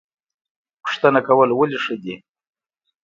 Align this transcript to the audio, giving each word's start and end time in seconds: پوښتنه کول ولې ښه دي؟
پوښتنه 0.83 1.19
کول 1.27 1.49
ولې 1.53 1.77
ښه 1.83 1.95
دي؟ 2.03 2.15